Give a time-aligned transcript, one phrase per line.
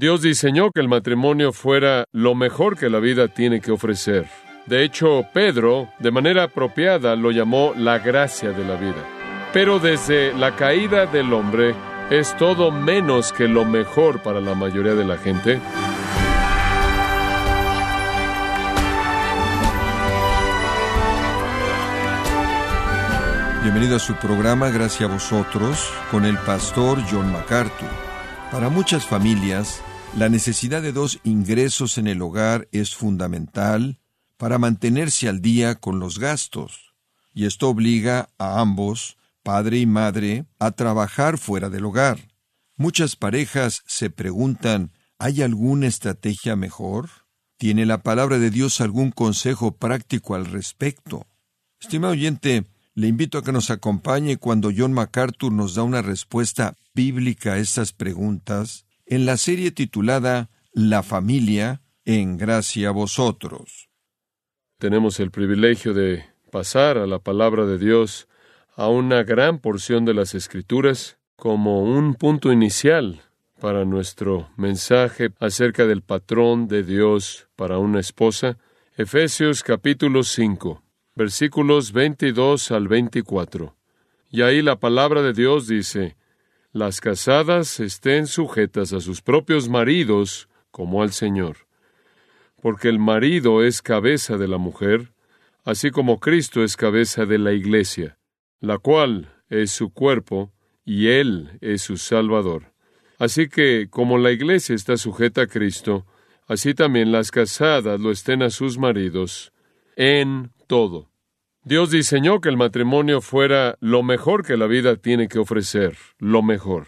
[0.00, 4.26] Dios diseñó que el matrimonio fuera lo mejor que la vida tiene que ofrecer.
[4.64, 9.04] De hecho, Pedro, de manera apropiada, lo llamó la gracia de la vida.
[9.52, 11.74] Pero desde la caída del hombre
[12.08, 15.60] es todo menos que lo mejor para la mayoría de la gente.
[23.62, 27.90] Bienvenido a su programa Gracias a vosotros con el pastor John MacArthur.
[28.50, 29.82] Para muchas familias,
[30.16, 34.00] la necesidad de dos ingresos en el hogar es fundamental
[34.36, 36.94] para mantenerse al día con los gastos,
[37.32, 42.28] y esto obliga a ambos, padre y madre, a trabajar fuera del hogar.
[42.76, 47.10] Muchas parejas se preguntan ¿hay alguna estrategia mejor?
[47.56, 51.26] ¿Tiene la palabra de Dios algún consejo práctico al respecto?
[51.78, 56.74] Estimado oyente, le invito a que nos acompañe cuando John MacArthur nos da una respuesta
[56.94, 63.90] bíblica a estas preguntas en la serie titulada La familia en gracia a vosotros.
[64.78, 68.28] Tenemos el privilegio de pasar a la palabra de Dios
[68.76, 73.20] a una gran porción de las Escrituras como un punto inicial
[73.60, 78.58] para nuestro mensaje acerca del patrón de Dios para una esposa.
[78.96, 80.84] Efesios capítulo 5
[81.16, 83.76] versículos 22 al 24.
[84.30, 86.16] Y ahí la palabra de Dios dice,
[86.72, 91.56] las casadas estén sujetas a sus propios maridos como al Señor,
[92.62, 95.12] porque el marido es cabeza de la mujer,
[95.64, 98.18] así como Cristo es cabeza de la iglesia,
[98.60, 100.52] la cual es su cuerpo
[100.84, 102.72] y Él es su Salvador.
[103.18, 106.06] Así que, como la iglesia está sujeta a Cristo,
[106.46, 109.52] así también las casadas lo estén a sus maridos
[109.96, 111.09] en todo.
[111.62, 116.42] Dios diseñó que el matrimonio fuera lo mejor que la vida tiene que ofrecer, lo
[116.42, 116.86] mejor.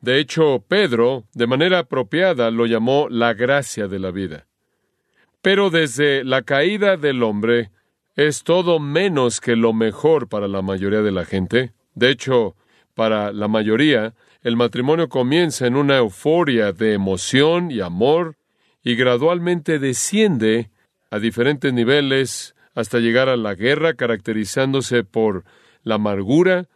[0.00, 4.46] De hecho, Pedro, de manera apropiada, lo llamó la gracia de la vida.
[5.42, 7.70] Pero desde la caída del hombre
[8.14, 11.72] es todo menos que lo mejor para la mayoría de la gente.
[11.94, 12.56] De hecho,
[12.94, 18.36] para la mayoría, el matrimonio comienza en una euforia de emoción y amor
[18.82, 20.70] y gradualmente desciende
[21.10, 25.44] a diferentes niveles hasta llegar a la guerra, caracterizándose por
[25.82, 26.68] la amargura,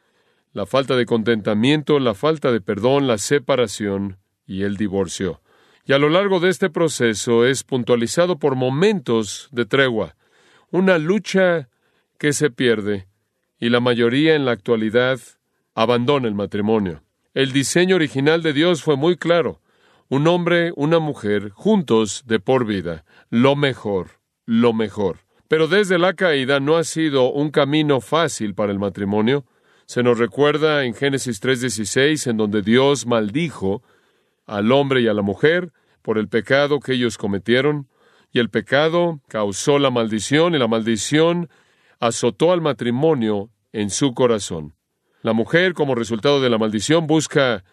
[0.52, 5.42] la falta de contentamiento, la falta de perdón, la separación y el divorcio.
[5.84, 10.16] Y a lo largo de este proceso es puntualizado por momentos de tregua,
[10.70, 11.68] una lucha
[12.18, 13.06] que se pierde,
[13.58, 15.20] y la mayoría en la actualidad
[15.74, 17.02] abandona el matrimonio.
[17.34, 19.60] El diseño original de Dios fue muy claro.
[20.08, 25.18] Un hombre, una mujer, juntos de por vida, lo mejor, lo mejor.
[25.50, 29.44] Pero desde la caída no ha sido un camino fácil para el matrimonio.
[29.84, 33.82] Se nos recuerda en Génesis 3:16, en donde Dios maldijo
[34.46, 35.72] al hombre y a la mujer
[36.02, 37.88] por el pecado que ellos cometieron,
[38.30, 41.50] y el pecado causó la maldición, y la maldición
[41.98, 44.76] azotó al matrimonio en su corazón.
[45.20, 47.64] La mujer, como resultado de la maldición, busca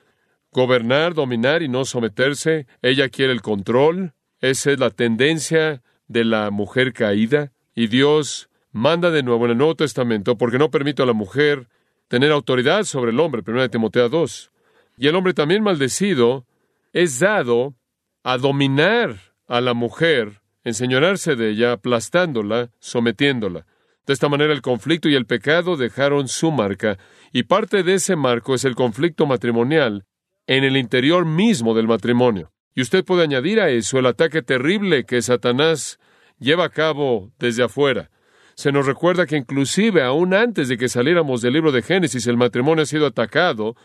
[0.51, 2.65] gobernar, dominar y no someterse.
[2.81, 4.15] Ella quiere el control.
[4.41, 7.51] Esa es la tendencia de la mujer caída.
[7.77, 11.67] Y Dios manda de nuevo en el Nuevo Testamento porque no permite a la mujer
[12.07, 14.51] tener autoridad sobre el hombre, 1 Timoteo 2.
[14.97, 16.47] Y el hombre también maldecido
[16.91, 17.75] es dado
[18.23, 23.67] a dominar a la mujer, enseñorarse de ella, aplastándola, sometiéndola.
[24.07, 26.97] De esta manera el conflicto y el pecado dejaron su marca,
[27.31, 30.07] y parte de ese marco es el conflicto matrimonial
[30.47, 32.51] en el interior mismo del matrimonio.
[32.73, 35.99] Y usted puede añadir a eso el ataque terrible que Satanás
[36.39, 38.09] lleva a cabo desde afuera.
[38.55, 42.37] Se nos recuerda que inclusive aún antes de que saliéramos del libro de Génesis, el
[42.37, 43.75] matrimonio ha sido atacado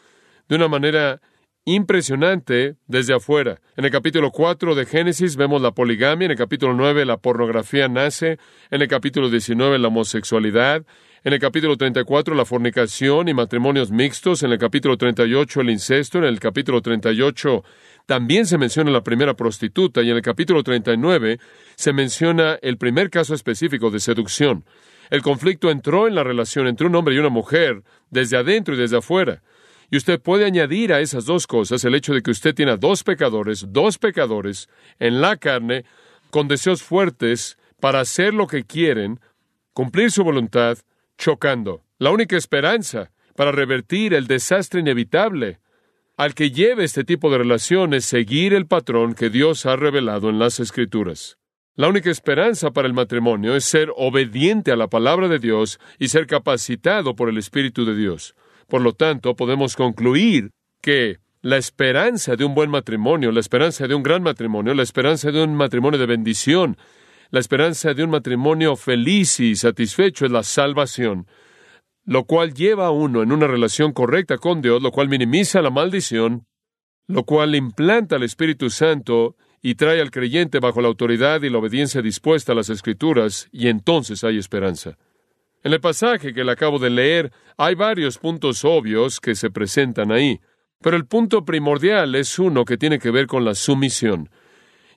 [0.48, 1.20] de una manera
[1.64, 3.60] impresionante desde afuera.
[3.76, 7.88] En el capítulo 4 de Génesis vemos la poligamia, en el capítulo 9 la pornografía
[7.88, 8.38] nace,
[8.70, 10.84] en el capítulo 19 la homosexualidad,
[11.22, 16.18] en el capítulo 34 la fornicación y matrimonios mixtos, en el capítulo 38 el incesto,
[16.18, 17.62] en el capítulo 38
[18.06, 21.38] también se menciona la primera prostituta y en el capítulo 39
[21.76, 24.64] se menciona el primer caso específico de seducción.
[25.10, 28.78] El conflicto entró en la relación entre un hombre y una mujer desde adentro y
[28.78, 29.42] desde afuera.
[29.90, 33.04] Y usted puede añadir a esas dos cosas el hecho de que usted tiene dos
[33.04, 34.68] pecadores, dos pecadores
[34.98, 35.84] en la carne,
[36.30, 39.20] con deseos fuertes para hacer lo que quieren,
[39.74, 40.78] cumplir su voluntad,
[41.18, 41.82] chocando.
[41.98, 45.60] La única esperanza para revertir el desastre inevitable
[46.22, 50.38] al que lleve este tipo de relaciones seguir el patrón que Dios ha revelado en
[50.38, 51.36] las Escrituras.
[51.74, 56.10] La única esperanza para el matrimonio es ser obediente a la palabra de Dios y
[56.10, 58.36] ser capacitado por el Espíritu de Dios.
[58.68, 63.94] Por lo tanto, podemos concluir que la esperanza de un buen matrimonio, la esperanza de
[63.96, 66.76] un gran matrimonio, la esperanza de un matrimonio de bendición,
[67.30, 71.26] la esperanza de un matrimonio feliz y satisfecho es la salvación,
[72.04, 75.70] lo cual lleva a uno en una relación correcta con Dios, lo cual minimiza la
[75.70, 76.46] maldición,
[77.06, 81.58] lo cual implanta al Espíritu Santo y trae al creyente bajo la autoridad y la
[81.58, 84.98] obediencia dispuesta a las Escrituras, y entonces hay esperanza.
[85.62, 90.10] En el pasaje que le acabo de leer hay varios puntos obvios que se presentan
[90.10, 90.40] ahí,
[90.80, 94.28] pero el punto primordial es uno que tiene que ver con la sumisión.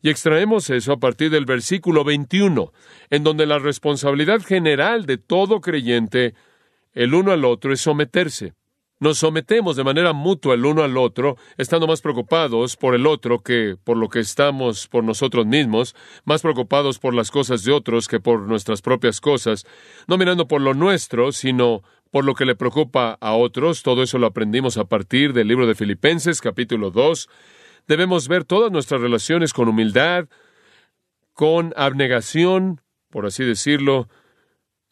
[0.02, 2.72] Y extraemos eso a partir del versículo 21,
[3.12, 6.34] en donde la responsabilidad general de todo creyente,
[6.96, 8.54] el uno al otro, es someterse.
[9.00, 13.44] Nos sometemos de manera mutua el uno al otro, estando más preocupados por el otro
[13.44, 18.08] que por lo que estamos por nosotros mismos, más preocupados por las cosas de otros
[18.08, 19.68] que por nuestras propias cosas,
[20.08, 23.84] no mirando por lo nuestro, sino por lo que le preocupa a otros.
[23.84, 27.30] Todo eso lo aprendimos a partir del libro de Filipenses, capítulo 2,
[27.88, 30.26] Debemos ver todas nuestras relaciones con humildad,
[31.34, 32.82] con abnegación,
[33.12, 34.10] por así decirlo,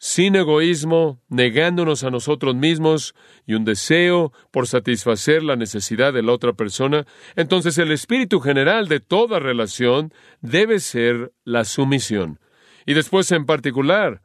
[0.04, 3.14] sin egoísmo, negándonos a nosotros mismos
[3.46, 7.06] y un deseo por satisfacer la necesidad de la otra persona,
[7.36, 10.12] entonces el espíritu general de toda relación
[10.42, 12.38] debe ser la sumisión.
[12.84, 14.20] Y después en particular,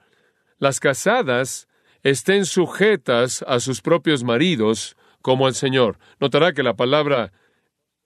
[0.57, 1.69] las casadas
[2.03, 5.97] estén sujetas a sus propios maridos como al Señor.
[6.19, 7.31] Notará que la palabra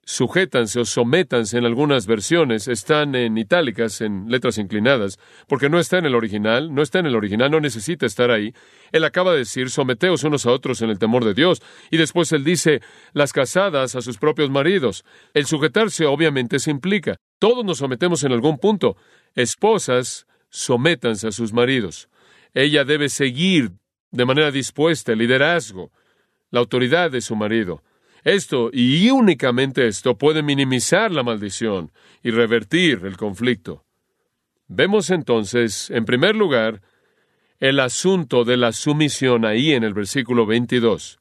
[0.06, 5.18] sujétanse o sométanse en algunas versiones, están en itálicas, en letras inclinadas,
[5.48, 8.54] porque no está en el original, no está en el original, no necesita estar ahí.
[8.92, 12.32] Él acaba de decir, someteos unos a otros en el temor de Dios, y después
[12.34, 12.82] él dice,
[13.14, 15.06] las casadas a sus propios maridos.
[15.34, 17.18] El sujetarse obviamente se implica.
[17.40, 18.98] Todos nos sometemos en algún punto.
[19.36, 22.10] Esposas, sométanse a sus maridos.
[22.54, 23.72] Ella debe seguir
[24.12, 25.92] de manera dispuesta el liderazgo,
[26.52, 27.82] la autoridad de su marido.
[28.24, 31.92] Esto, y únicamente esto, puede minimizar la maldición
[32.22, 33.84] y revertir el conflicto.
[34.68, 36.82] Vemos entonces, en primer lugar,
[37.60, 41.20] el asunto de la sumisión ahí en el versículo 22.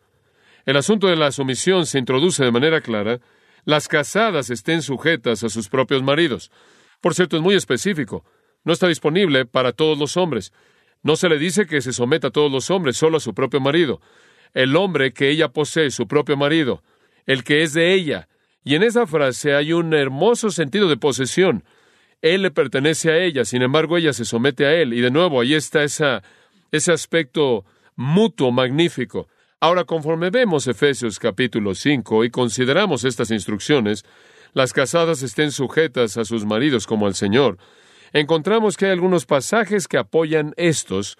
[0.65, 3.21] El asunto de la sumisión se introduce de manera clara.
[3.65, 6.53] Las casadas estén sujetas a sus propios maridos.
[7.01, 8.25] Por cierto, es muy específico.
[8.65, 10.53] No está disponible para todos los hombres.
[11.03, 13.61] No se le dice que se someta a todos los hombres, solo a su propio
[13.61, 14.01] marido.
[14.55, 16.83] El hombre que ella posee, su propio marido,
[17.27, 18.29] el que es de ella.
[18.65, 21.65] Y en esa frase hay un hermoso sentido de posesión.
[22.21, 24.95] Él le pertenece a ella, sin embargo ella se somete a él.
[24.95, 27.65] Y de nuevo, ahí está ese aspecto
[27.97, 29.29] mutuo magnífico.
[29.61, 34.05] Ahora, conforme vemos Efesios capítulo 5 y consideramos estas instrucciones,
[34.55, 37.59] las casadas estén sujetas a sus maridos como al Señor,
[38.13, 41.17] encontramos que hay algunos pasajes que apoyan estos,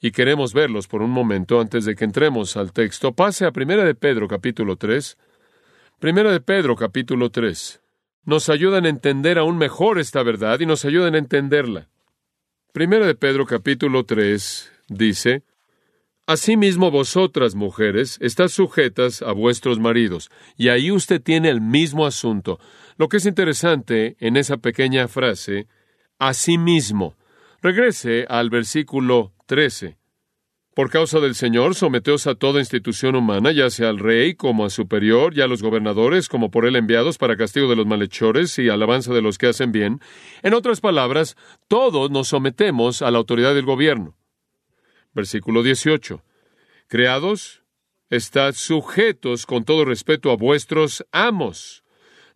[0.00, 3.12] y queremos verlos por un momento antes de que entremos al texto.
[3.12, 5.16] Pase a Primera de Pedro capítulo 3.
[6.00, 7.80] Primera de Pedro, capítulo 3.
[8.24, 11.88] Nos ayudan a entender aún mejor esta verdad y nos ayudan a entenderla.
[12.72, 15.44] Primera de Pedro, capítulo 3, dice,
[16.26, 22.58] Asimismo vosotras, mujeres, estás sujetas a vuestros maridos, y ahí usted tiene el mismo asunto.
[22.96, 25.68] Lo que es interesante en esa pequeña frase,
[26.18, 27.16] asimismo.
[27.62, 29.96] Regrese al versículo 13.
[30.74, 34.70] Por causa del Señor, someteos a toda institución humana, ya sea al rey como a
[34.70, 38.68] superior, y a los gobernadores como por él enviados para castigo de los malhechores y
[38.68, 40.00] alabanza de los que hacen bien.
[40.42, 41.36] En otras palabras,
[41.68, 44.16] todos nos sometemos a la autoridad del gobierno.
[45.12, 46.24] Versículo 18.
[46.88, 47.62] Creados,
[48.10, 51.84] estad sujetos con todo respeto a vuestros amos,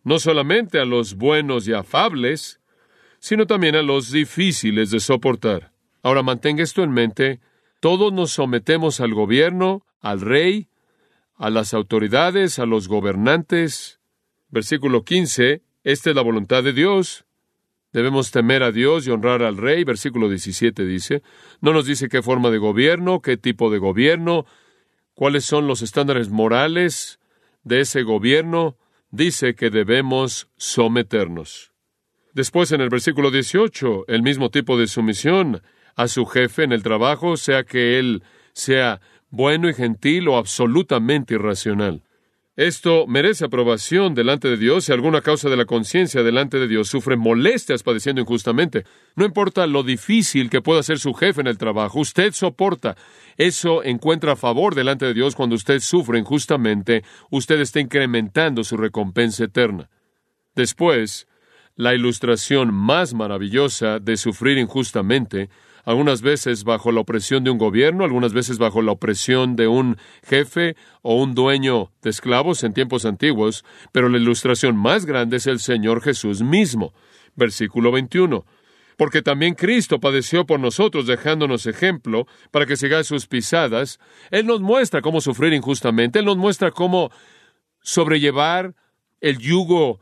[0.05, 2.61] no solamente a los buenos y afables,
[3.19, 5.73] sino también a los difíciles de soportar.
[6.01, 7.41] Ahora mantenga esto en mente
[7.79, 10.67] todos nos sometemos al gobierno, al rey,
[11.35, 13.99] a las autoridades, a los gobernantes.
[14.49, 17.25] Versículo 15, esta es la voluntad de Dios.
[17.91, 19.83] Debemos temer a Dios y honrar al rey.
[19.83, 21.23] Versículo 17 dice,
[21.61, 24.45] no nos dice qué forma de gobierno, qué tipo de gobierno,
[25.13, 27.19] cuáles son los estándares morales
[27.63, 28.77] de ese gobierno.
[29.09, 31.71] Dice que debemos someternos.
[32.33, 35.63] Después en el versículo 18, el mismo tipo de sumisión
[35.95, 41.35] a su jefe en el trabajo, sea que él sea bueno y gentil o absolutamente
[41.35, 42.03] irracional.
[42.59, 46.89] Esto merece aprobación delante de Dios si alguna causa de la conciencia delante de Dios
[46.89, 48.83] sufre molestias padeciendo injustamente.
[49.15, 52.97] No importa lo difícil que pueda ser su jefe en el trabajo, usted soporta.
[53.37, 59.45] Eso encuentra favor delante de Dios cuando usted sufre injustamente, usted está incrementando su recompensa
[59.45, 59.89] eterna.
[60.53, 61.29] Después,
[61.77, 65.49] la ilustración más maravillosa de sufrir injustamente
[65.89, 69.97] algunas veces bajo la opresión de un gobierno, algunas veces bajo la opresión de un
[70.23, 75.47] jefe o un dueño de esclavos en tiempos antiguos, pero la ilustración más grande es
[75.47, 76.93] el Señor Jesús mismo.
[77.35, 78.45] Versículo 21
[78.97, 83.97] porque también Cristo padeció por nosotros, dejándonos ejemplo para que sigáis sus pisadas.
[84.29, 87.09] Él nos muestra cómo sufrir injustamente, Él nos muestra cómo
[87.81, 88.75] sobrellevar
[89.21, 90.01] el yugo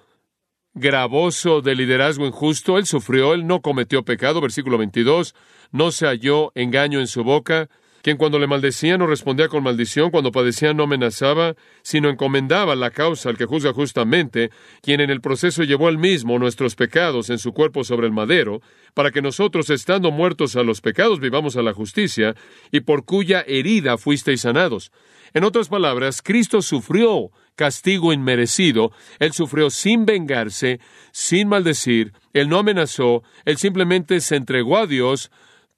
[0.73, 2.77] gravoso de liderazgo injusto.
[2.77, 5.35] Él sufrió, Él no cometió pecado, versículo 22,
[5.71, 7.69] no se halló engaño en su boca,
[8.07, 12.91] quien cuando le maldecía no respondía con maldición, cuando padecía no amenazaba, sino encomendaba la
[12.91, 14.49] causa al que juzga justamente,
[14.81, 18.61] quien en el proceso llevó al mismo nuestros pecados en su cuerpo sobre el madero,
[18.93, 22.33] para que nosotros, estando muertos a los pecados, vivamos a la justicia,
[22.71, 24.91] y por cuya herida fuisteis sanados.
[25.33, 30.79] En otras palabras, Cristo sufrió castigo inmerecido, Él sufrió sin vengarse,
[31.11, 35.29] sin maldecir, Él no amenazó, Él simplemente se entregó a Dios,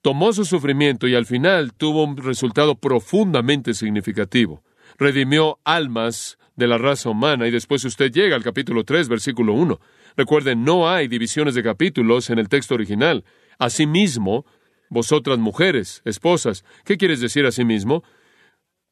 [0.01, 4.63] tomó su sufrimiento y al final tuvo un resultado profundamente significativo.
[4.97, 9.79] Redimió almas de la raza humana y después usted llega al capítulo 3, versículo 1.
[10.17, 13.23] Recuerden, no hay divisiones de capítulos en el texto original.
[13.57, 14.45] Asimismo,
[14.89, 18.03] vosotras mujeres, esposas, ¿qué quieres decir asimismo?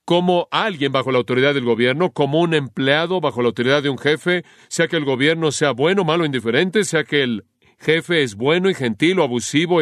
[0.05, 3.97] Como alguien bajo la autoridad del gobierno, como un empleado bajo la autoridad de un
[3.97, 7.43] jefe, sea que el gobierno sea bueno, malo, indiferente, sea que el
[7.77, 9.81] jefe es bueno y gentil o abusivo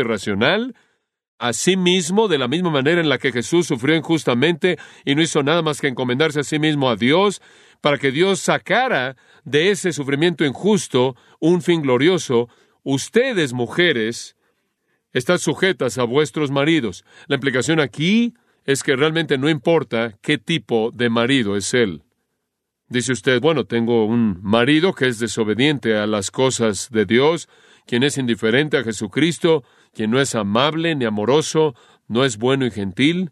[1.40, 5.22] o irracional, mismo, de la misma manera en la que Jesús sufrió injustamente y no
[5.22, 7.42] hizo nada más que encomendarse a sí mismo a Dios,
[7.82, 12.50] para que Dios sacara de ese sufrimiento injusto un fin glorioso,
[12.84, 14.36] ustedes, mujeres,
[15.14, 17.06] están sujetas a vuestros maridos.
[17.28, 18.34] La implicación aquí
[18.66, 22.02] es que realmente no importa qué tipo de marido es él.
[22.88, 27.48] Dice usted, bueno, tengo un marido que es desobediente a las cosas de Dios,
[27.86, 29.64] quien es indiferente a Jesucristo,
[29.94, 31.76] quien no es amable ni amoroso,
[32.08, 33.32] no es bueno y gentil.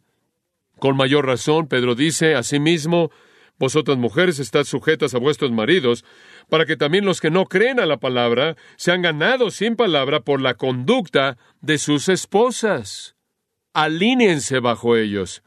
[0.79, 3.11] Con mayor razón, Pedro dice, asimismo,
[3.57, 6.03] vosotras mujeres estad sujetas a vuestros maridos,
[6.49, 10.41] para que también los que no creen a la palabra sean ganados sin palabra por
[10.41, 13.15] la conducta de sus esposas.
[13.73, 15.43] Alíñense bajo ellos.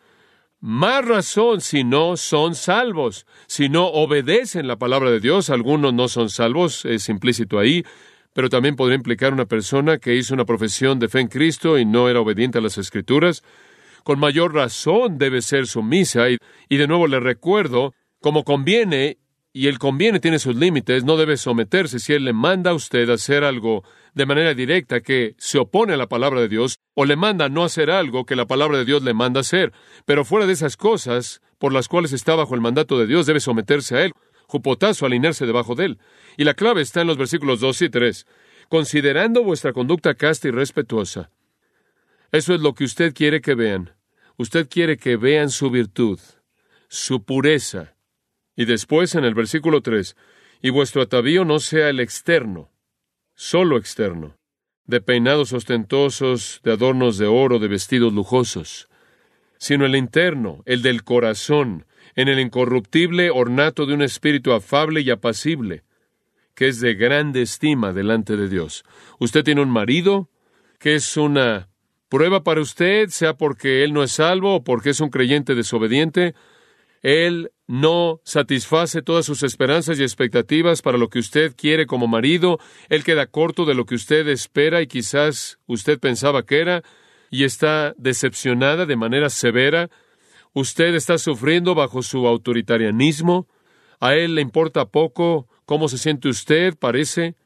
[0.58, 6.08] Más razón si no son salvos, si no obedecen la palabra de Dios, algunos no
[6.08, 7.84] son salvos, es implícito ahí,
[8.36, 11.86] pero también podría implicar una persona que hizo una profesión de fe en Cristo y
[11.86, 13.42] no era obediente a las Escrituras.
[14.04, 16.36] Con mayor razón debe ser sumisa y,
[16.68, 19.16] de nuevo le recuerdo, como conviene,
[19.54, 23.08] y el conviene tiene sus límites, no debe someterse si él le manda a usted
[23.08, 27.06] a hacer algo de manera directa que se opone a la palabra de Dios, o
[27.06, 29.72] le manda no hacer algo que la palabra de Dios le manda hacer.
[30.04, 33.40] Pero fuera de esas cosas por las cuales está bajo el mandato de Dios, debe
[33.40, 34.12] someterse a él.
[34.46, 35.98] Jupotazo alinearse debajo de él.
[36.36, 38.26] Y la clave está en los versículos 2 y 3.
[38.68, 41.30] Considerando vuestra conducta casta y respetuosa.
[42.32, 43.94] Eso es lo que usted quiere que vean.
[44.36, 46.20] Usted quiere que vean su virtud,
[46.88, 47.94] su pureza.
[48.54, 50.16] Y después en el versículo 3,
[50.62, 52.70] y vuestro atavío no sea el externo,
[53.34, 54.36] solo externo,
[54.84, 58.88] de peinados ostentosos, de adornos de oro, de vestidos lujosos,
[59.58, 65.10] sino el interno, el del corazón, en el incorruptible ornato de un espíritu afable y
[65.10, 65.84] apacible,
[66.54, 68.84] que es de grande estima delante de Dios.
[69.20, 70.30] Usted tiene un marido
[70.78, 71.68] que es una
[72.08, 76.34] prueba para usted, sea porque él no es salvo o porque es un creyente desobediente.
[77.02, 82.58] Él no satisface todas sus esperanzas y expectativas para lo que usted quiere como marido.
[82.88, 86.82] Él queda corto de lo que usted espera y quizás usted pensaba que era
[87.30, 89.90] y está decepcionada de manera severa
[90.56, 93.46] Usted está sufriendo bajo su autoritarianismo.
[94.00, 97.36] A él le importa poco cómo se siente usted, parece.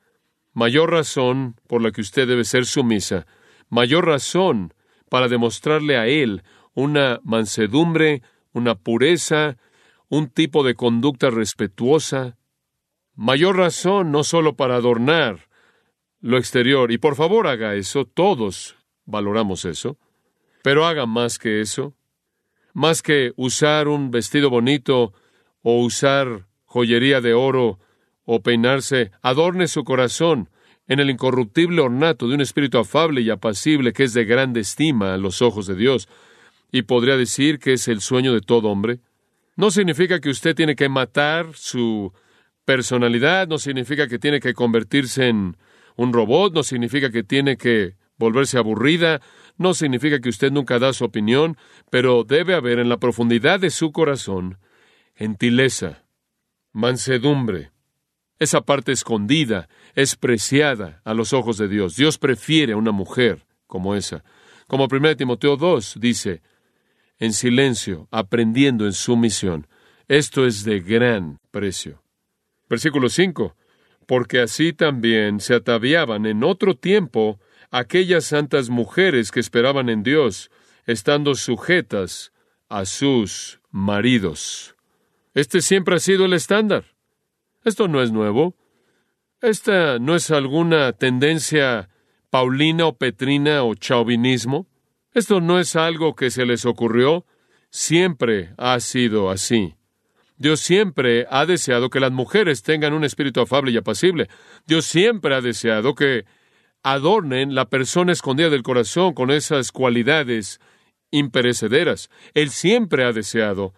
[0.53, 3.27] Mayor razón por la que usted debe ser sumisa.
[3.69, 4.75] Mayor razón
[5.09, 9.57] para demostrarle a él una mansedumbre, una pureza,
[10.09, 12.39] un tipo de conducta respetuosa.
[13.17, 15.49] Mayor razón no solo para adornar
[16.21, 19.99] lo exterior, y por favor haga eso, todos valoramos eso,
[20.63, 21.97] pero haga más que eso
[22.73, 25.13] más que usar un vestido bonito
[25.63, 27.79] o usar joyería de oro
[28.25, 30.49] o peinarse, adorne su corazón
[30.87, 35.15] en el incorruptible ornato de un espíritu afable y apacible que es de grande estima
[35.15, 36.09] a los ojos de Dios,
[36.73, 39.01] y podría decir que es el sueño de todo hombre.
[39.57, 42.13] No significa que usted tiene que matar su
[42.65, 45.57] personalidad, no significa que tiene que convertirse en
[45.97, 49.21] un robot, no significa que tiene que volverse aburrida,
[49.61, 51.59] no significa que usted nunca da su opinión,
[51.91, 54.57] pero debe haber en la profundidad de su corazón
[55.15, 56.07] gentileza,
[56.73, 57.71] mansedumbre.
[58.39, 61.95] Esa parte escondida es preciada a los ojos de Dios.
[61.95, 64.25] Dios prefiere a una mujer como esa.
[64.67, 66.41] Como 1 Timoteo 2 dice,
[67.19, 69.67] en silencio, aprendiendo en sumisión.
[70.09, 72.03] Esto es de gran precio.
[72.67, 73.55] Versículo 5.
[74.07, 77.39] Porque así también se ataviaban en otro tiempo
[77.71, 80.51] aquellas santas mujeres que esperaban en Dios,
[80.87, 82.33] estando sujetas
[82.69, 84.77] a sus maridos.
[85.35, 86.85] Este siempre ha sido el estándar.
[87.65, 88.57] Esto no es nuevo.
[89.41, 91.89] Esta no es alguna tendencia
[92.31, 94.67] paulina o petrina o chauvinismo.
[95.13, 97.25] Esto no es algo que se les ocurrió.
[97.71, 99.77] Siempre ha sido así.
[100.37, 104.29] Dios siempre ha deseado que las mujeres tengan un espíritu afable y apacible.
[104.67, 106.25] Dios siempre ha deseado que
[106.83, 110.61] adornen la persona escondida del corazón con esas cualidades
[111.11, 112.11] imperecederas.
[112.35, 113.75] Él siempre ha deseado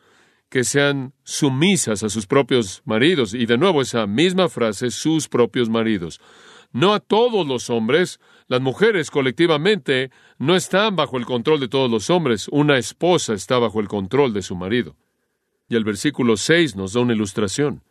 [0.52, 3.32] que sean sumisas a sus propios maridos.
[3.32, 6.20] Y de nuevo esa misma frase, sus propios maridos.
[6.72, 11.90] No a todos los hombres, las mujeres colectivamente no están bajo el control de todos
[11.90, 12.48] los hombres.
[12.48, 14.94] Una esposa está bajo el control de su marido.
[15.70, 17.82] Y el versículo 6 nos da una ilustración.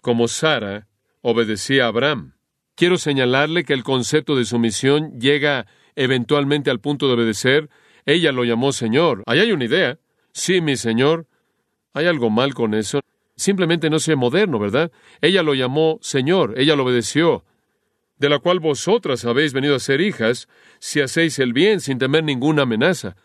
[0.00, 0.88] Como Sara
[1.22, 2.32] obedecía a Abraham.
[2.74, 7.68] Quiero señalarle que el concepto de sumisión llega eventualmente al punto de obedecer.
[8.06, 9.22] Ella lo llamó Señor.
[9.26, 9.98] Ahí hay una idea.
[10.32, 11.26] Sí, mi Señor.
[11.92, 13.00] ¿Hay algo mal con eso?
[13.36, 14.92] Simplemente no sea moderno, ¿verdad?
[15.20, 17.44] Ella lo llamó Señor, ella lo obedeció,
[18.18, 20.46] de la cual vosotras habéis venido a ser hijas,
[20.78, 23.16] si hacéis el bien sin temer ninguna amenaza.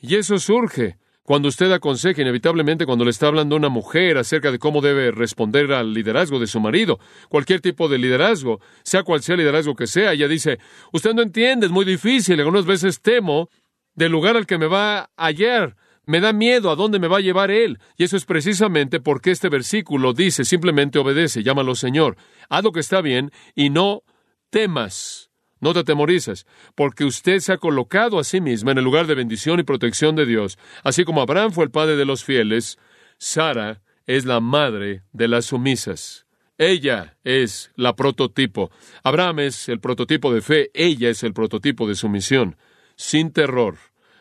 [0.00, 4.52] Y eso surge cuando usted aconseja inevitablemente cuando le está hablando a una mujer acerca
[4.52, 9.22] de cómo debe responder al liderazgo de su marido, cualquier tipo de liderazgo, sea cual
[9.22, 10.58] sea el liderazgo que sea, ella dice,
[10.92, 13.48] usted no entiende, es muy difícil, algunas veces temo
[13.94, 17.18] del lugar al que me va a hallar, me da miedo a dónde me va
[17.18, 17.78] a llevar Él.
[17.96, 22.16] Y eso es precisamente porque este versículo dice simplemente obedece, llámalo Señor,
[22.50, 24.02] haz lo que está bien y no
[24.50, 25.30] temas,
[25.64, 29.16] no te atemorizas, porque usted se ha colocado a sí misma en el lugar de
[29.16, 30.58] bendición y protección de Dios.
[30.84, 32.78] Así como Abraham fue el padre de los fieles,
[33.18, 36.26] Sara es la madre de las sumisas.
[36.56, 38.70] Ella es la prototipo.
[39.02, 42.56] Abraham es el prototipo de fe, ella es el prototipo de sumisión,
[42.94, 43.76] sin terror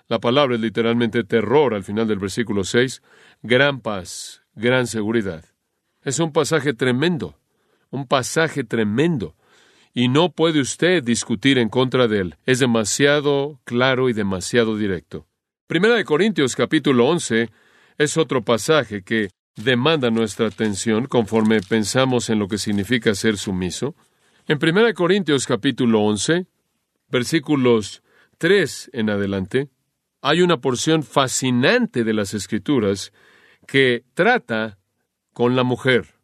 [0.08, 3.01] la palabra es literalmente terror al final del versículo 6.
[3.41, 5.45] Gran paz, gran seguridad.
[6.03, 7.39] Es un pasaje tremendo,
[7.89, 9.36] un pasaje tremendo.
[9.93, 12.36] Y no puede usted discutir en contra de él.
[12.45, 15.27] Es demasiado claro y demasiado directo.
[15.67, 17.49] Primera de Corintios capítulo 11
[17.99, 23.95] es otro pasaje que demanda nuestra atención conforme pensamos en lo que significa ser sumiso.
[24.47, 26.47] En Primera de Corintios capítulo 11,
[27.10, 28.01] versículos
[28.39, 29.69] 3 en adelante,
[30.21, 33.13] hay una porción fascinante de las Escrituras
[33.67, 34.79] que trata
[35.34, 36.15] con la mujer.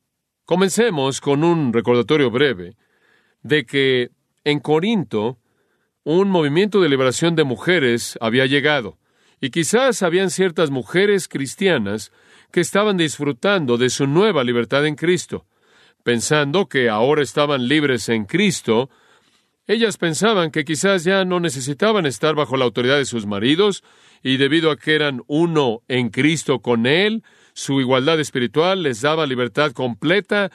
[0.46, 2.76] Comencemos con un recordatorio breve
[3.44, 4.10] de que
[4.44, 5.38] en Corinto
[6.04, 8.98] un movimiento de liberación de mujeres había llegado,
[9.42, 12.12] y quizás habían ciertas mujeres cristianas
[12.52, 15.46] que estaban disfrutando de su nueva libertad en Cristo,
[16.04, 18.90] pensando que ahora estaban libres en Cristo,
[19.68, 23.84] ellas pensaban que quizás ya no necesitaban estar bajo la autoridad de sus maridos,
[24.24, 27.24] y debido a que eran uno en Cristo con Él,
[27.54, 30.50] su igualdad espiritual les daba libertad completa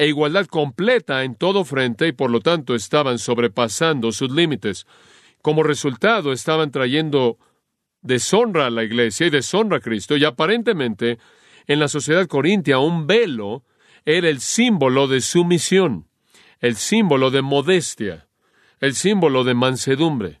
[0.00, 4.86] e igualdad completa en todo frente y por lo tanto estaban sobrepasando sus límites.
[5.42, 7.36] Como resultado estaban trayendo
[8.00, 11.18] deshonra a la iglesia y deshonra a Cristo y aparentemente
[11.66, 13.64] en la sociedad corintia un velo
[14.06, 16.08] era el símbolo de sumisión,
[16.60, 18.26] el símbolo de modestia
[18.80, 20.40] el símbolo de mansedumbre.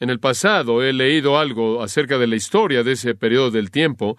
[0.00, 4.16] En el pasado he leído algo acerca de la historia de ese periodo del tiempo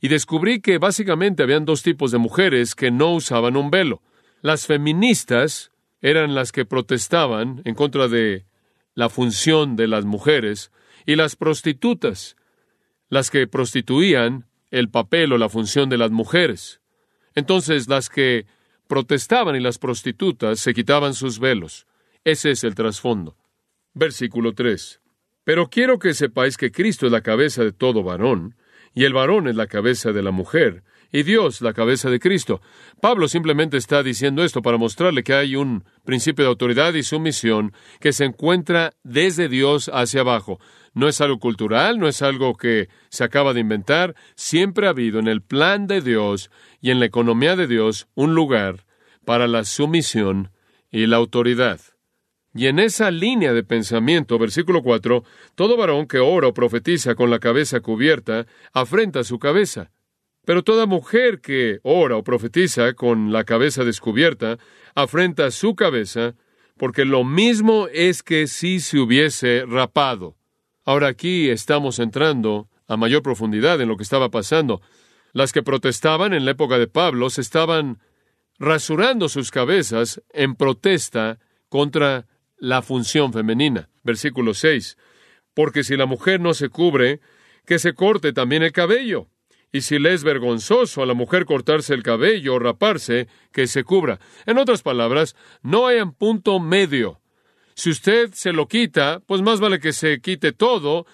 [0.00, 4.02] y descubrí que básicamente habían dos tipos de mujeres que no usaban un velo.
[4.46, 8.46] Las feministas eran las que protestaban en contra de
[8.94, 10.70] la función de las mujeres
[11.04, 12.36] y las prostitutas,
[13.08, 16.80] las que prostituían el papel o la función de las mujeres.
[17.34, 18.46] Entonces las que
[18.86, 21.88] protestaban y las prostitutas se quitaban sus velos.
[22.22, 23.36] Ese es el trasfondo.
[23.94, 25.00] Versículo 3.
[25.42, 28.54] Pero quiero que sepáis que Cristo es la cabeza de todo varón,
[28.94, 32.60] y el varón es la cabeza de la mujer, y Dios la cabeza de Cristo.
[33.00, 37.72] Pablo simplemente está diciendo esto para mostrarle que hay un principio de autoridad y sumisión
[38.00, 40.58] que se encuentra desde Dios hacia abajo.
[40.94, 45.18] No es algo cultural, no es algo que se acaba de inventar, siempre ha habido
[45.18, 48.86] en el plan de Dios y en la economía de Dios un lugar
[49.24, 50.50] para la sumisión
[50.90, 51.80] y la autoridad.
[52.54, 55.22] Y en esa línea de pensamiento, versículo 4,
[55.54, 59.90] todo varón que ora o profetiza con la cabeza cubierta, afrenta su cabeza.
[60.46, 64.58] Pero toda mujer que ora o profetiza con la cabeza descubierta,
[64.94, 66.36] afrenta su cabeza,
[66.76, 70.36] porque lo mismo es que si se hubiese rapado.
[70.84, 74.80] Ahora aquí estamos entrando a mayor profundidad en lo que estaba pasando.
[75.32, 77.98] Las que protestaban en la época de Pablo se estaban
[78.60, 83.88] rasurando sus cabezas en protesta contra la función femenina.
[84.04, 84.96] Versículo 6.
[85.54, 87.20] Porque si la mujer no se cubre,
[87.66, 89.28] que se corte también el cabello.
[89.72, 93.84] Y si le es vergonzoso a la mujer cortarse el cabello o raparse, que se
[93.84, 94.20] cubra.
[94.46, 97.20] En otras palabras, no hay un punto medio.
[97.74, 101.06] Si usted se lo quita, pues más vale que se quite todo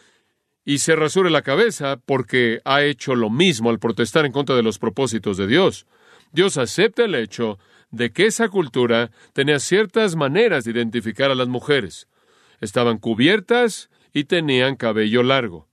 [0.64, 4.62] y se rasure la cabeza porque ha hecho lo mismo al protestar en contra de
[4.62, 5.86] los propósitos de Dios.
[6.30, 7.58] Dios acepta el hecho
[7.90, 12.08] de que esa cultura tenía ciertas maneras de identificar a las mujeres.
[12.60, 15.68] Estaban cubiertas y tenían cabello largo.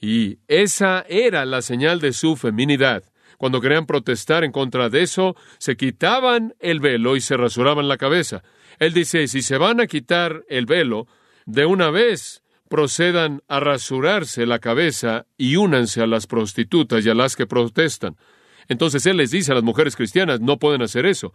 [0.00, 3.04] Y esa era la señal de su feminidad.
[3.36, 7.96] Cuando querían protestar en contra de eso, se quitaban el velo y se rasuraban la
[7.96, 8.42] cabeza.
[8.78, 11.06] Él dice, si se van a quitar el velo,
[11.46, 17.14] de una vez procedan a rasurarse la cabeza y únanse a las prostitutas y a
[17.14, 18.16] las que protestan.
[18.68, 21.32] Entonces Él les dice a las mujeres cristianas, no pueden hacer eso.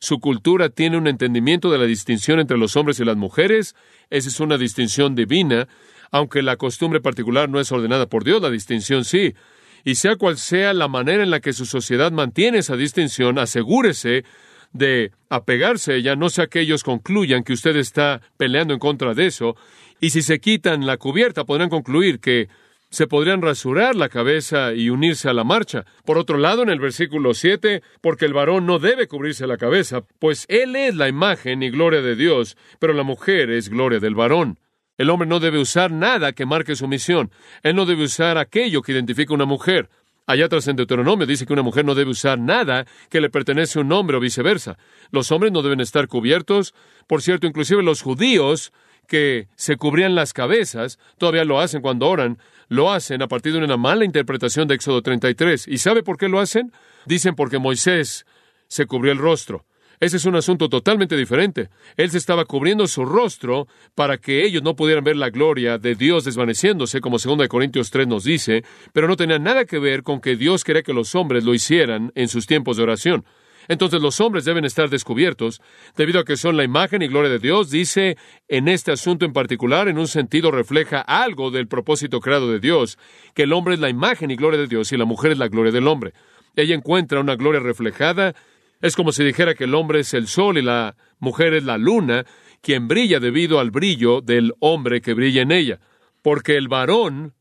[0.00, 3.76] Su cultura tiene un entendimiento de la distinción entre los hombres y las mujeres.
[4.10, 5.68] Esa es una distinción divina.
[6.12, 9.34] Aunque la costumbre particular no es ordenada por Dios, la distinción sí.
[9.82, 14.24] Y sea cual sea la manera en la que su sociedad mantiene esa distinción, asegúrese
[14.72, 19.14] de apegarse a ella, no sea que ellos concluyan que usted está peleando en contra
[19.14, 19.56] de eso,
[20.00, 22.48] y si se quitan la cubierta podrán concluir que
[22.90, 25.86] se podrían rasurar la cabeza y unirse a la marcha.
[26.04, 30.02] Por otro lado, en el versículo 7, porque el varón no debe cubrirse la cabeza,
[30.18, 34.14] pues él es la imagen y gloria de Dios, pero la mujer es gloria del
[34.14, 34.58] varón.
[34.98, 37.30] El hombre no debe usar nada que marque su misión.
[37.62, 39.88] Él no debe usar aquello que identifica una mujer.
[40.26, 43.78] Allá atrás en Deuteronomio dice que una mujer no debe usar nada que le pertenece
[43.78, 44.78] a un hombre o viceversa.
[45.10, 46.74] Los hombres no deben estar cubiertos.
[47.06, 48.72] Por cierto, inclusive los judíos
[49.08, 53.58] que se cubrían las cabezas, todavía lo hacen cuando oran, lo hacen a partir de
[53.58, 55.66] una mala interpretación de Éxodo 33.
[55.66, 56.72] ¿Y sabe por qué lo hacen?
[57.04, 58.24] Dicen porque Moisés
[58.68, 59.64] se cubrió el rostro.
[60.02, 61.68] Ese es un asunto totalmente diferente.
[61.96, 65.94] Él se estaba cubriendo su rostro para que ellos no pudieran ver la gloria de
[65.94, 70.20] Dios desvaneciéndose, como 2 Corintios 3 nos dice, pero no tenía nada que ver con
[70.20, 73.24] que Dios quería que los hombres lo hicieran en sus tiempos de oración.
[73.68, 75.60] Entonces los hombres deben estar descubiertos,
[75.96, 78.16] debido a que son la imagen y gloria de Dios, dice
[78.48, 82.98] en este asunto en particular, en un sentido refleja algo del propósito creado de Dios,
[83.34, 85.46] que el hombre es la imagen y gloria de Dios y la mujer es la
[85.46, 86.12] gloria del hombre.
[86.56, 88.34] Ella encuentra una gloria reflejada
[88.82, 91.78] es como si dijera que el hombre es el sol y la mujer es la
[91.78, 92.26] luna,
[92.60, 95.80] quien brilla debido al brillo del hombre que brilla en ella.
[96.20, 97.34] Porque el varón,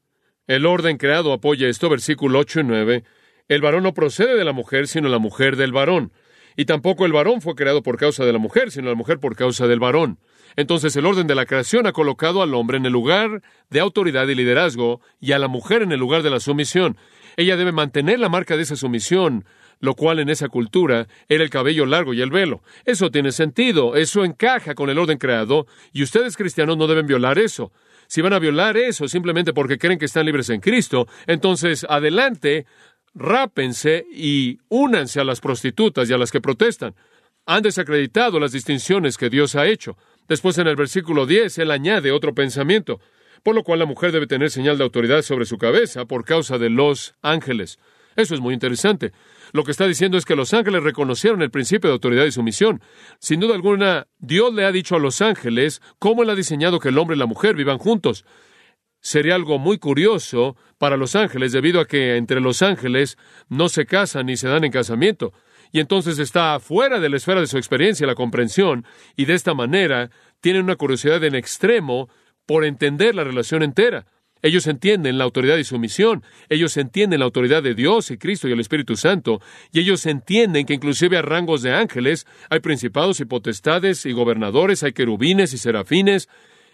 [0.47, 3.03] el orden creado apoya esto, versículo 8 y 9,
[3.47, 6.13] el varón no procede de la mujer, sino la mujer del varón.
[6.55, 9.35] Y tampoco el varón fue creado por causa de la mujer, sino la mujer por
[9.35, 10.19] causa del varón.
[10.55, 14.27] Entonces el orden de la creación ha colocado al hombre en el lugar de autoridad
[14.27, 16.97] y liderazgo y a la mujer en el lugar de la sumisión.
[17.37, 19.45] Ella debe mantener la marca de esa sumisión,
[19.81, 22.61] lo cual en esa cultura era el cabello largo y el velo.
[22.85, 27.37] Eso tiene sentido, eso encaja con el orden creado, y ustedes cristianos no deben violar
[27.39, 27.73] eso.
[28.07, 32.65] Si van a violar eso simplemente porque creen que están libres en Cristo, entonces adelante,
[33.13, 36.93] rápense y únanse a las prostitutas y a las que protestan.
[37.45, 39.97] Han desacreditado las distinciones que Dios ha hecho.
[40.27, 42.99] Después en el versículo 10, él añade otro pensamiento,
[43.43, 46.59] por lo cual la mujer debe tener señal de autoridad sobre su cabeza por causa
[46.59, 47.79] de los ángeles.
[48.15, 49.11] Eso es muy interesante.
[49.53, 52.81] Lo que está diciendo es que los ángeles reconocieron el principio de autoridad y sumisión.
[53.19, 56.89] Sin duda alguna, Dios le ha dicho a los ángeles cómo él ha diseñado que
[56.89, 58.25] el hombre y la mujer vivan juntos.
[59.01, 63.17] Sería algo muy curioso para los ángeles, debido a que entre los ángeles
[63.49, 65.33] no se casan ni se dan en casamiento.
[65.71, 69.53] Y entonces está fuera de la esfera de su experiencia, la comprensión, y de esta
[69.53, 72.09] manera tienen una curiosidad en extremo
[72.45, 74.05] por entender la relación entera.
[74.41, 76.23] Ellos entienden la autoridad y sumisión.
[76.49, 79.41] Ellos entienden la autoridad de Dios y Cristo y el Espíritu Santo.
[79.71, 84.83] Y ellos entienden que inclusive a rangos de ángeles hay principados y potestades y gobernadores,
[84.83, 86.29] hay querubines y serafines.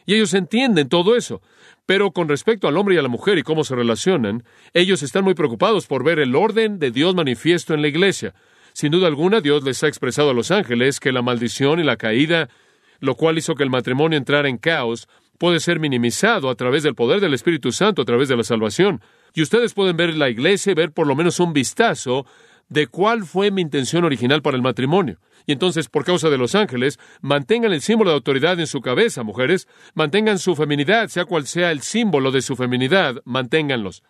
[0.05, 1.41] Y ellos entienden todo eso.
[1.85, 5.23] Pero con respecto al hombre y a la mujer y cómo se relacionan, ellos están
[5.23, 8.33] muy preocupados por ver el orden de Dios manifiesto en la iglesia.
[8.73, 11.97] Sin duda alguna, Dios les ha expresado a los ángeles que la maldición y la
[11.97, 12.49] caída,
[12.99, 16.95] lo cual hizo que el matrimonio entrara en caos, puede ser minimizado a través del
[16.95, 19.01] poder del Espíritu Santo, a través de la salvación.
[19.33, 22.25] Y ustedes pueden ver la iglesia y ver por lo menos un vistazo
[22.69, 25.19] de cuál fue mi intención original para el matrimonio.
[25.45, 29.23] Y entonces, por causa de los ángeles, mantengan el símbolo de autoridad en su cabeza,
[29.23, 34.03] mujeres, mantengan su feminidad, sea cual sea el símbolo de su feminidad, manténganlos.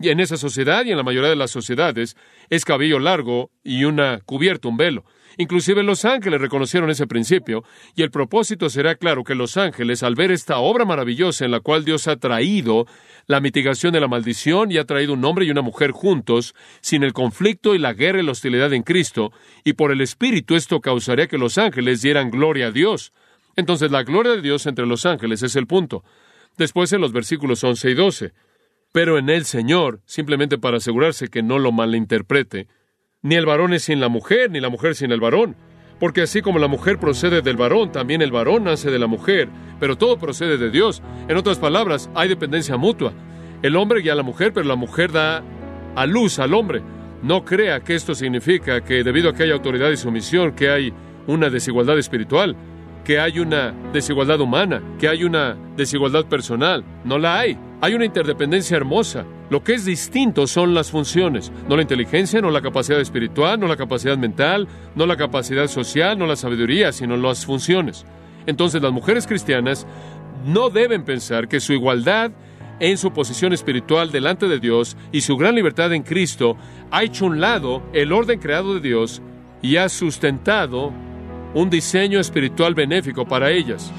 [0.00, 2.16] Y en esa sociedad y en la mayoría de las sociedades
[2.50, 5.04] es cabello largo y una cubierta, un velo.
[5.36, 7.64] Inclusive los ángeles reconocieron ese principio,
[7.96, 11.60] y el propósito será claro que los ángeles, al ver esta obra maravillosa en la
[11.60, 12.86] cual Dios ha traído
[13.26, 17.02] la mitigación de la maldición y ha traído un hombre y una mujer juntos, sin
[17.02, 19.32] el conflicto y la guerra y la hostilidad en Cristo,
[19.64, 23.12] y por el Espíritu esto causaría que los ángeles dieran gloria a Dios.
[23.56, 26.04] Entonces la gloria de Dios entre los ángeles es el punto.
[26.56, 28.32] Después en los versículos 11 y 12.
[28.94, 32.68] Pero en el Señor, simplemente para asegurarse que no lo malinterprete,
[33.22, 35.56] ni el varón es sin la mujer, ni la mujer sin el varón.
[35.98, 39.48] Porque así como la mujer procede del varón, también el varón nace de la mujer,
[39.80, 41.02] pero todo procede de Dios.
[41.26, 43.12] En otras palabras, hay dependencia mutua.
[43.62, 45.42] El hombre guía a la mujer, pero la mujer da
[45.96, 46.80] a luz al hombre.
[47.20, 50.92] No crea que esto significa que debido a que hay autoridad y sumisión, que hay
[51.26, 52.54] una desigualdad espiritual,
[53.04, 56.84] que hay una desigualdad humana, que hay una desigualdad personal.
[57.04, 57.58] No la hay.
[57.80, 59.26] Hay una interdependencia hermosa.
[59.50, 63.66] Lo que es distinto son las funciones, no la inteligencia, no la capacidad espiritual, no
[63.66, 68.06] la capacidad mental, no la capacidad social, no la sabiduría, sino las funciones.
[68.46, 69.86] Entonces las mujeres cristianas
[70.46, 72.32] no deben pensar que su igualdad
[72.80, 76.56] en su posición espiritual delante de Dios y su gran libertad en Cristo
[76.90, 79.22] ha hecho un lado el orden creado de Dios
[79.62, 80.92] y ha sustentado
[81.54, 83.92] un diseño espiritual benéfico para ellas.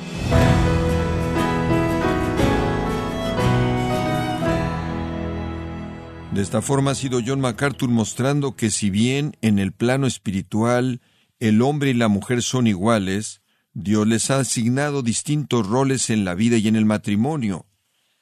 [6.34, 11.00] De esta forma ha sido John MacArthur mostrando que si bien en el plano espiritual
[11.40, 13.42] el hombre y la mujer son iguales,
[13.74, 17.68] Dios les ha asignado distintos roles en la vida y en el matrimonio.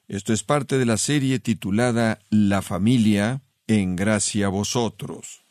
[0.08, 5.43] Esto es parte de la serie titulada La familia en gracia a vosotros.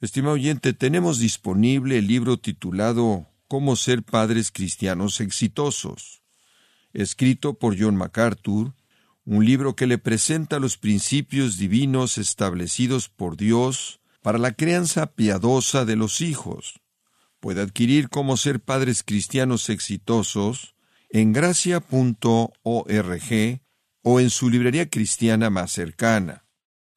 [0.00, 6.22] Estimado oyente, tenemos disponible el libro titulado Cómo ser padres cristianos exitosos,
[6.92, 8.74] escrito por John MacArthur,
[9.24, 15.84] un libro que le presenta los principios divinos establecidos por Dios para la crianza piadosa
[15.84, 16.80] de los hijos.
[17.40, 20.76] Puede adquirir cómo ser padres cristianos exitosos
[21.10, 22.52] en gracia.org
[24.02, 26.47] o en su librería cristiana más cercana.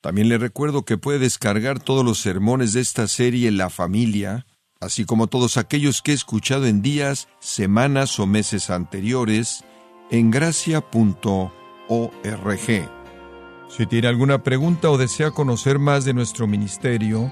[0.01, 4.47] También le recuerdo que puede descargar todos los sermones de esta serie La familia,
[4.79, 9.63] así como todos aquellos que he escuchado en días, semanas o meses anteriores,
[10.09, 11.51] en gracia.org.
[13.69, 17.31] Si tiene alguna pregunta o desea conocer más de nuestro ministerio,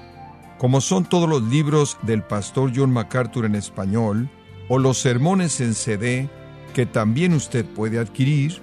[0.58, 4.30] como son todos los libros del pastor John MacArthur en español,
[4.68, 6.30] o los sermones en CD
[6.72, 8.62] que también usted puede adquirir,